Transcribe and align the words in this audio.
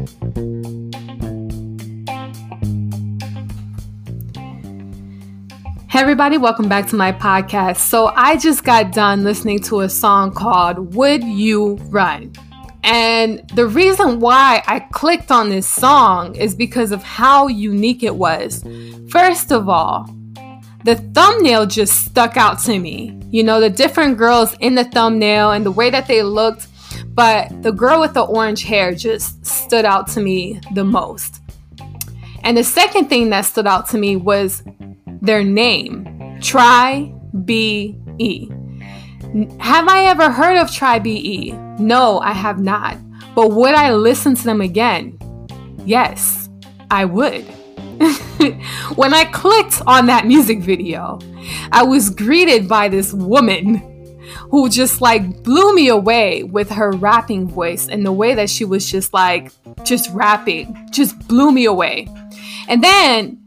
Hey, 0.00 0.06
everybody, 6.00 6.38
welcome 6.38 6.70
back 6.70 6.88
to 6.88 6.96
my 6.96 7.12
podcast. 7.12 7.76
So, 7.76 8.06
I 8.16 8.38
just 8.38 8.64
got 8.64 8.92
done 8.92 9.24
listening 9.24 9.58
to 9.64 9.80
a 9.80 9.90
song 9.90 10.32
called 10.32 10.94
Would 10.94 11.22
You 11.22 11.74
Run? 11.90 12.32
And 12.82 13.46
the 13.50 13.66
reason 13.66 14.20
why 14.20 14.62
I 14.66 14.80
clicked 14.80 15.30
on 15.30 15.50
this 15.50 15.68
song 15.68 16.34
is 16.34 16.54
because 16.54 16.92
of 16.92 17.02
how 17.02 17.48
unique 17.48 18.02
it 18.02 18.16
was. 18.16 18.64
First 19.10 19.52
of 19.52 19.68
all, 19.68 20.08
the 20.84 20.96
thumbnail 20.96 21.66
just 21.66 22.06
stuck 22.06 22.38
out 22.38 22.58
to 22.60 22.78
me. 22.78 23.20
You 23.30 23.44
know, 23.44 23.60
the 23.60 23.68
different 23.68 24.16
girls 24.16 24.56
in 24.60 24.76
the 24.76 24.84
thumbnail 24.84 25.50
and 25.50 25.66
the 25.66 25.70
way 25.70 25.90
that 25.90 26.06
they 26.06 26.22
looked, 26.22 26.68
but 27.08 27.62
the 27.62 27.72
girl 27.72 28.00
with 28.00 28.14
the 28.14 28.22
orange 28.22 28.62
hair 28.62 28.94
just 28.94 29.44
stood 29.44 29.84
out 29.84 30.06
to 30.08 30.20
me 30.20 30.60
the 30.74 30.84
most. 30.84 31.40
And 32.42 32.56
the 32.56 32.64
second 32.64 33.08
thing 33.08 33.30
that 33.30 33.42
stood 33.42 33.66
out 33.66 33.88
to 33.90 33.98
me 33.98 34.16
was 34.16 34.62
their 35.20 35.44
name, 35.44 36.38
Try 36.40 37.12
B 37.44 37.98
E. 38.18 38.48
Have 39.60 39.88
I 39.88 40.06
ever 40.06 40.30
heard 40.30 40.56
of 40.56 40.72
Try 40.72 40.98
BE? 40.98 41.52
No, 41.78 42.18
I 42.20 42.32
have 42.32 42.58
not. 42.58 42.96
But 43.34 43.52
would 43.52 43.74
I 43.74 43.92
listen 43.92 44.34
to 44.34 44.44
them 44.44 44.60
again? 44.60 45.18
Yes, 45.84 46.48
I 46.90 47.04
would. 47.04 47.42
when 48.96 49.14
I 49.14 49.28
clicked 49.32 49.82
on 49.86 50.06
that 50.06 50.26
music 50.26 50.60
video, 50.60 51.18
I 51.70 51.82
was 51.82 52.10
greeted 52.10 52.68
by 52.68 52.88
this 52.88 53.12
woman 53.12 53.89
who 54.50 54.68
just 54.68 55.00
like 55.00 55.42
blew 55.42 55.74
me 55.74 55.88
away 55.88 56.42
with 56.42 56.70
her 56.70 56.92
rapping 56.92 57.48
voice 57.48 57.88
and 57.88 58.04
the 58.04 58.12
way 58.12 58.34
that 58.34 58.50
she 58.50 58.64
was 58.64 58.90
just 58.90 59.12
like, 59.12 59.52
just 59.84 60.10
rapping, 60.10 60.88
just 60.90 61.18
blew 61.28 61.52
me 61.52 61.64
away. 61.64 62.08
And 62.68 62.82
then 62.82 63.40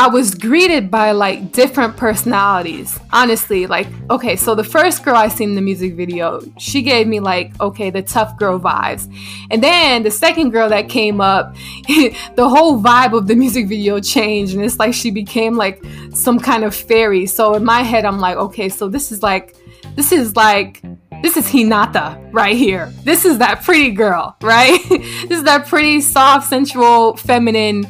I 0.00 0.06
was 0.06 0.32
greeted 0.32 0.92
by 0.92 1.10
like 1.10 1.50
different 1.50 1.96
personalities. 1.96 3.00
Honestly, 3.12 3.66
like, 3.66 3.88
okay, 4.08 4.36
so 4.36 4.54
the 4.54 4.62
first 4.62 5.04
girl 5.04 5.16
I 5.16 5.26
seen 5.26 5.48
in 5.48 5.54
the 5.56 5.60
music 5.60 5.94
video, 5.94 6.40
she 6.56 6.82
gave 6.82 7.08
me 7.08 7.18
like, 7.18 7.60
okay, 7.60 7.90
the 7.90 8.02
tough 8.02 8.38
girl 8.38 8.60
vibes. 8.60 9.12
And 9.50 9.60
then 9.60 10.04
the 10.04 10.12
second 10.12 10.50
girl 10.50 10.68
that 10.68 10.88
came 10.88 11.20
up, 11.20 11.56
the 11.88 12.48
whole 12.48 12.80
vibe 12.80 13.12
of 13.12 13.26
the 13.26 13.34
music 13.34 13.66
video 13.66 13.98
changed. 13.98 14.54
And 14.54 14.64
it's 14.64 14.78
like 14.78 14.94
she 14.94 15.10
became 15.10 15.56
like 15.56 15.82
some 16.14 16.38
kind 16.38 16.62
of 16.62 16.76
fairy. 16.76 17.26
So 17.26 17.54
in 17.54 17.64
my 17.64 17.82
head, 17.82 18.04
I'm 18.04 18.20
like, 18.20 18.36
okay, 18.36 18.68
so 18.68 18.88
this 18.88 19.10
is 19.10 19.20
like, 19.20 19.56
this 19.98 20.12
is 20.12 20.36
like, 20.36 20.80
this 21.22 21.36
is 21.36 21.48
Hinata 21.48 22.32
right 22.32 22.56
here. 22.56 22.86
This 23.02 23.24
is 23.24 23.38
that 23.38 23.64
pretty 23.64 23.90
girl, 23.90 24.36
right? 24.40 24.78
this 24.88 25.30
is 25.38 25.42
that 25.42 25.66
pretty, 25.66 26.00
soft, 26.00 26.48
sensual, 26.48 27.16
feminine 27.16 27.84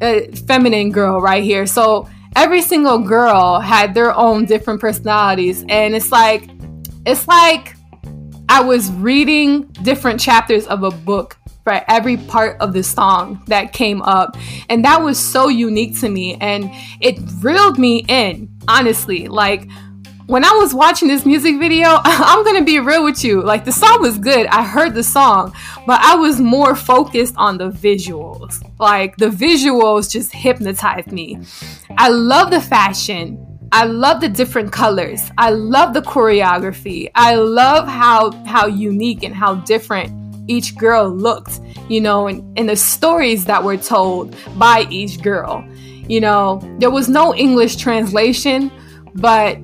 a 0.00 0.26
feminine 0.48 0.90
girl 0.90 1.20
right 1.20 1.44
here. 1.44 1.64
So 1.66 2.08
every 2.34 2.62
single 2.62 2.98
girl 2.98 3.60
had 3.60 3.94
their 3.94 4.12
own 4.12 4.44
different 4.44 4.80
personalities, 4.80 5.64
and 5.68 5.94
it's 5.94 6.10
like 6.10 6.50
it's 7.06 7.28
like 7.28 7.76
I 8.48 8.60
was 8.60 8.90
reading 8.90 9.62
different 9.84 10.18
chapters 10.18 10.66
of 10.66 10.82
a 10.82 10.90
book 10.90 11.38
for 11.62 11.80
every 11.86 12.16
part 12.16 12.60
of 12.60 12.72
the 12.72 12.82
song 12.82 13.40
that 13.46 13.72
came 13.72 14.02
up. 14.02 14.36
And 14.68 14.84
that 14.84 15.00
was 15.00 15.16
so 15.16 15.46
unique 15.46 15.96
to 16.00 16.08
me 16.08 16.34
and 16.40 16.68
it 17.00 17.20
reeled 17.38 17.78
me 17.78 18.04
in, 18.08 18.48
honestly. 18.66 19.28
Like 19.28 19.68
when 20.26 20.44
I 20.44 20.52
was 20.52 20.74
watching 20.74 21.08
this 21.08 21.26
music 21.26 21.58
video, 21.58 21.88
I'm 22.04 22.44
gonna 22.44 22.64
be 22.64 22.78
real 22.78 23.04
with 23.04 23.24
you. 23.24 23.42
Like 23.42 23.64
the 23.64 23.72
song 23.72 24.00
was 24.00 24.18
good. 24.18 24.46
I 24.46 24.62
heard 24.62 24.94
the 24.94 25.02
song, 25.02 25.52
but 25.86 26.00
I 26.00 26.14
was 26.16 26.40
more 26.40 26.76
focused 26.76 27.34
on 27.36 27.58
the 27.58 27.70
visuals. 27.70 28.62
Like 28.78 29.16
the 29.16 29.28
visuals 29.28 30.10
just 30.10 30.32
hypnotized 30.32 31.12
me. 31.12 31.38
I 31.96 32.08
love 32.08 32.50
the 32.50 32.60
fashion. 32.60 33.48
I 33.72 33.84
love 33.84 34.20
the 34.20 34.28
different 34.28 34.70
colors. 34.70 35.30
I 35.38 35.50
love 35.50 35.94
the 35.94 36.02
choreography. 36.02 37.10
I 37.14 37.36
love 37.36 37.88
how 37.88 38.32
how 38.44 38.66
unique 38.66 39.22
and 39.22 39.34
how 39.34 39.56
different 39.56 40.12
each 40.48 40.76
girl 40.76 41.08
looked, 41.08 41.60
you 41.88 42.00
know, 42.00 42.26
and, 42.26 42.58
and 42.58 42.68
the 42.68 42.76
stories 42.76 43.44
that 43.46 43.62
were 43.62 43.76
told 43.76 44.36
by 44.58 44.86
each 44.90 45.22
girl. 45.22 45.64
You 46.08 46.20
know, 46.20 46.60
there 46.78 46.90
was 46.90 47.08
no 47.08 47.34
English 47.34 47.76
translation, 47.76 48.70
but 49.14 49.56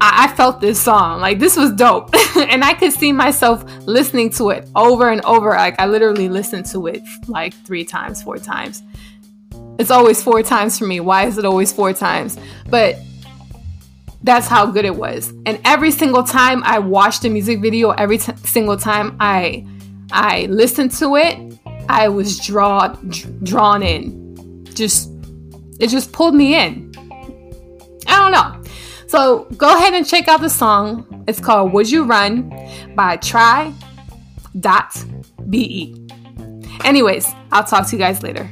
I, 0.00 0.24
I 0.24 0.36
felt 0.36 0.60
this 0.60 0.80
song. 0.80 1.20
Like 1.20 1.38
this 1.38 1.56
was 1.56 1.72
dope. 1.72 2.10
and 2.36 2.64
I 2.64 2.74
could 2.74 2.92
see 2.92 3.12
myself 3.12 3.64
listening 3.86 4.30
to 4.30 4.50
it 4.50 4.68
over 4.74 5.10
and 5.10 5.24
over. 5.24 5.50
Like 5.50 5.80
I 5.80 5.86
literally 5.86 6.28
listened 6.28 6.66
to 6.66 6.86
it 6.86 7.02
like 7.26 7.54
three 7.66 7.84
times, 7.84 8.22
four 8.22 8.38
times. 8.38 8.82
It's 9.78 9.90
always 9.90 10.22
four 10.22 10.42
times 10.42 10.78
for 10.78 10.86
me. 10.86 11.00
Why 11.00 11.26
is 11.26 11.38
it 11.38 11.44
always 11.44 11.72
four 11.72 11.92
times? 11.92 12.36
But 12.68 12.96
that's 14.22 14.48
how 14.48 14.66
good 14.66 14.84
it 14.84 14.96
was. 14.96 15.32
And 15.46 15.60
every 15.64 15.90
single 15.90 16.24
time 16.24 16.62
I 16.64 16.80
watched 16.80 17.22
the 17.22 17.28
music 17.28 17.60
video, 17.60 17.90
every 17.90 18.18
t- 18.18 18.32
single 18.44 18.76
time 18.76 19.16
I 19.20 19.66
I 20.10 20.46
listened 20.46 20.90
to 20.92 21.16
it, 21.16 21.58
I 21.88 22.08
was 22.08 22.38
drawn 22.38 23.10
drawn 23.42 23.82
in. 23.82 24.64
Just 24.74 25.10
it 25.78 25.88
just 25.88 26.12
pulled 26.12 26.34
me 26.34 26.54
in. 26.54 26.92
I 28.06 28.18
don't 28.18 28.32
know. 28.32 28.57
So 29.08 29.44
go 29.56 29.74
ahead 29.74 29.94
and 29.94 30.06
check 30.06 30.28
out 30.28 30.40
the 30.42 30.50
song. 30.50 31.24
It's 31.26 31.40
called 31.40 31.72
Would 31.72 31.90
You 31.90 32.04
Run 32.04 32.50
by 32.94 33.16
TRI.BE. 33.16 33.74
Anyways, 36.84 37.26
I'll 37.50 37.64
talk 37.64 37.88
to 37.88 37.96
you 37.96 37.98
guys 37.98 38.22
later. 38.22 38.50